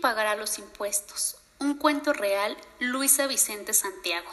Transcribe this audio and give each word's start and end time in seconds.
pagará 0.00 0.36
los 0.36 0.58
impuestos? 0.58 1.36
Un 1.58 1.74
cuento 1.74 2.12
real, 2.12 2.56
Luisa 2.78 3.26
Vicente 3.26 3.72
Santiago. 3.74 4.30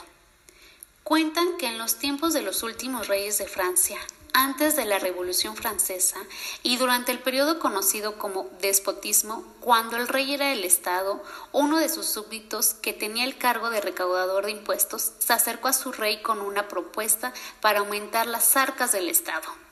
Cuentan 1.04 1.58
que 1.58 1.68
en 1.68 1.78
los 1.78 1.96
tiempos 2.00 2.34
de 2.34 2.42
los 2.42 2.64
últimos 2.64 3.08
reyes 3.08 3.38
de 3.38 3.48
Francia, 3.48 4.00
antes 4.34 4.76
de 4.76 4.86
la 4.86 5.00
Revolución 5.00 5.56
Francesa 5.56 6.18
y 6.62 6.78
durante 6.78 7.12
el 7.12 7.20
periodo 7.20 7.58
conocido 7.60 8.18
como 8.18 8.50
despotismo, 8.62 9.46
cuando 9.62 9.96
el 9.96 10.08
rey 10.08 10.34
era 10.34 10.52
el 10.52 10.64
Estado, 10.66 11.24
uno 11.54 11.78
de 11.78 11.90
sus 11.90 12.08
súbditos, 12.08 12.74
que 12.74 12.92
tenía 12.92 13.24
el 13.24 13.38
cargo 13.38 13.70
de 13.70 13.82
recaudador 13.82 14.46
de 14.46 14.52
impuestos, 14.52 15.14
se 15.20 15.34
acercó 15.34 15.70
a 15.70 15.74
su 15.74 15.94
rey 15.94 16.22
con 16.22 16.42
una 16.42 16.68
propuesta 16.68 17.34
para 17.62 17.80
aumentar 17.80 18.28
las 18.28 18.58
arcas 18.58 18.92
del 18.92 19.08
Estado. 19.08 19.65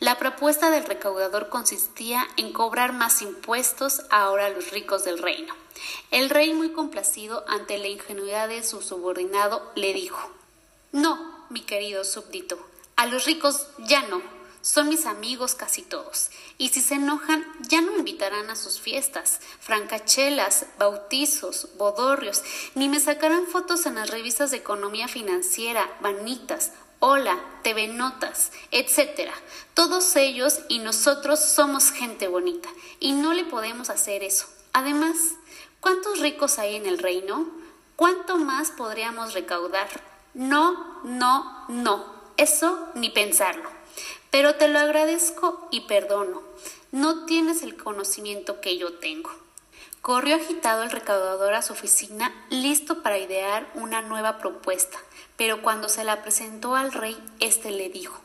La 0.00 0.18
propuesta 0.18 0.70
del 0.70 0.84
recaudador 0.84 1.48
consistía 1.48 2.26
en 2.36 2.52
cobrar 2.52 2.92
más 2.92 3.22
impuestos 3.22 4.02
ahora 4.10 4.46
a 4.46 4.50
los 4.50 4.70
ricos 4.70 5.04
del 5.04 5.18
reino. 5.18 5.54
El 6.10 6.30
rey, 6.30 6.54
muy 6.54 6.72
complacido 6.72 7.44
ante 7.48 7.78
la 7.78 7.88
ingenuidad 7.88 8.48
de 8.48 8.62
su 8.62 8.82
subordinado, 8.82 9.72
le 9.74 9.92
dijo 9.92 10.30
No, 10.92 11.46
mi 11.50 11.62
querido 11.62 12.04
súbdito, 12.04 12.58
a 12.96 13.06
los 13.06 13.24
ricos 13.24 13.66
ya 13.78 14.02
no, 14.02 14.22
son 14.64 14.88
mis 14.88 15.04
amigos 15.04 15.54
casi 15.54 15.82
todos, 15.82 16.30
y 16.56 16.70
si 16.70 16.80
se 16.80 16.94
enojan 16.94 17.44
ya 17.68 17.82
no 17.82 17.98
invitarán 17.98 18.48
a 18.48 18.56
sus 18.56 18.80
fiestas, 18.80 19.40
francachelas, 19.60 20.66
bautizos, 20.78 21.68
bodorrios, 21.76 22.42
ni 22.74 22.88
me 22.88 22.98
sacarán 22.98 23.46
fotos 23.46 23.84
en 23.84 23.96
las 23.96 24.08
revistas 24.10 24.50
de 24.50 24.56
economía 24.56 25.06
financiera, 25.06 25.94
vanitas, 26.00 26.72
hola, 27.06 27.38
TV 27.62 27.88
Notas, 27.88 28.50
etc. 28.70 29.30
Todos 29.74 30.16
ellos 30.16 30.60
y 30.70 30.78
nosotros 30.78 31.38
somos 31.38 31.90
gente 31.90 32.28
bonita, 32.28 32.70
y 32.98 33.12
no 33.12 33.34
le 33.34 33.44
podemos 33.44 33.90
hacer 33.90 34.22
eso. 34.22 34.46
Además, 34.72 35.18
¿cuántos 35.80 36.20
ricos 36.20 36.58
hay 36.58 36.76
en 36.76 36.86
el 36.86 36.96
reino? 36.96 37.46
¿Cuánto 37.94 38.38
más 38.38 38.70
podríamos 38.70 39.34
recaudar? 39.34 39.86
No, 40.32 41.02
no, 41.04 41.66
no. 41.68 42.06
Eso 42.38 42.88
ni 42.94 43.10
pensarlo. 43.10 43.68
Pero 44.30 44.54
te 44.54 44.68
lo 44.68 44.78
agradezco 44.78 45.68
y 45.70 45.82
perdono. 45.82 46.42
No 46.90 47.26
tienes 47.26 47.60
el 47.62 47.76
conocimiento 47.76 48.62
que 48.62 48.78
yo 48.78 48.94
tengo. 48.94 49.30
Corrió 50.04 50.36
agitado 50.36 50.82
el 50.82 50.90
recaudador 50.90 51.54
a 51.54 51.62
su 51.62 51.72
oficina, 51.72 52.30
listo 52.50 53.02
para 53.02 53.16
idear 53.16 53.70
una 53.72 54.02
nueva 54.02 54.36
propuesta, 54.36 54.98
pero 55.38 55.62
cuando 55.62 55.88
se 55.88 56.04
la 56.04 56.20
presentó 56.20 56.76
al 56.76 56.92
rey, 56.92 57.16
éste 57.40 57.70
le 57.70 57.88
dijo 57.88 58.20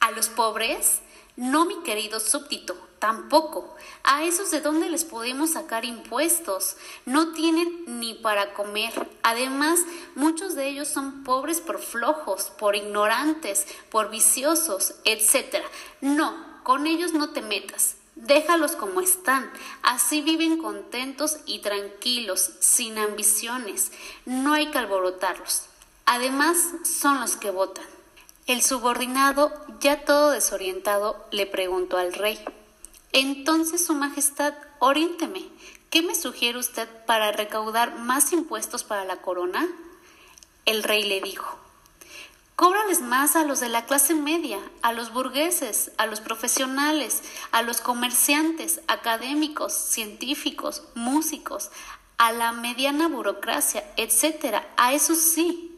A 0.00 0.10
los 0.12 0.30
pobres 0.30 1.02
no, 1.36 1.66
mi 1.66 1.82
querido 1.82 2.18
súbdito, 2.18 2.78
tampoco. 2.98 3.76
A 4.04 4.24
esos 4.24 4.50
de 4.50 4.62
dónde 4.62 4.88
les 4.88 5.04
podemos 5.04 5.50
sacar 5.50 5.84
impuestos. 5.84 6.76
No 7.04 7.34
tienen 7.34 8.00
ni 8.00 8.14
para 8.14 8.54
comer. 8.54 9.06
Además, 9.22 9.80
muchos 10.14 10.54
de 10.54 10.68
ellos 10.68 10.88
son 10.88 11.24
pobres 11.24 11.60
por 11.60 11.78
flojos, 11.78 12.50
por 12.56 12.74
ignorantes, 12.74 13.66
por 13.90 14.08
viciosos, 14.08 14.94
etc. 15.04 15.62
No, 16.00 16.62
con 16.62 16.86
ellos 16.86 17.12
no 17.12 17.34
te 17.34 17.42
metas. 17.42 17.96
Déjalos 18.14 18.72
como 18.72 19.00
están. 19.00 19.50
Así 19.82 20.20
viven 20.20 20.58
contentos 20.58 21.38
y 21.46 21.60
tranquilos, 21.60 22.52
sin 22.60 22.98
ambiciones. 22.98 23.92
No 24.26 24.54
hay 24.54 24.70
que 24.70 24.78
alborotarlos. 24.78 25.64
Además, 26.04 26.58
son 26.84 27.20
los 27.20 27.36
que 27.36 27.50
votan. 27.50 27.86
El 28.46 28.62
subordinado, 28.62 29.52
ya 29.80 30.04
todo 30.04 30.30
desorientado, 30.30 31.26
le 31.30 31.46
preguntó 31.46 31.96
al 31.96 32.12
rey. 32.12 32.38
Entonces, 33.12 33.84
Su 33.84 33.94
Majestad, 33.94 34.54
oriénteme. 34.78 35.48
¿Qué 35.90 36.02
me 36.02 36.14
sugiere 36.14 36.58
usted 36.58 36.88
para 37.06 37.32
recaudar 37.32 37.98
más 37.98 38.32
impuestos 38.32 38.82
para 38.82 39.04
la 39.04 39.16
corona? 39.16 39.68
El 40.64 40.82
rey 40.82 41.04
le 41.04 41.20
dijo, 41.20 41.58
Cóbrales 42.56 43.00
más 43.00 43.34
a 43.34 43.44
los 43.44 43.60
de 43.60 43.68
la 43.68 43.86
clase 43.86 44.14
media, 44.14 44.58
a 44.82 44.92
los 44.92 45.12
burgueses, 45.12 45.90
a 45.96 46.06
los 46.06 46.20
profesionales, 46.20 47.22
a 47.50 47.62
los 47.62 47.80
comerciantes, 47.80 48.80
académicos, 48.88 49.72
científicos, 49.72 50.84
músicos, 50.94 51.70
a 52.18 52.30
la 52.30 52.52
mediana 52.52 53.08
burocracia, 53.08 53.82
etcétera. 53.96 54.68
A 54.76 54.92
eso 54.92 55.14
sí, 55.14 55.71